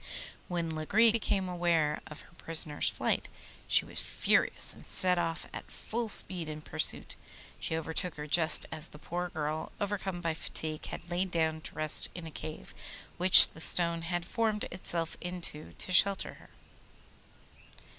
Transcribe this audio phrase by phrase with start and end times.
[0.47, 3.27] When Lagree became aware of her prisoner's flight
[3.67, 7.15] she was furious, and set off at full speed in pursuit.
[7.59, 11.75] She overtook her just as the poor girl, overcome by fatigue, had lain down to
[11.75, 12.73] rest in a cave
[13.17, 16.49] which the stone had formed itself into to shelter her.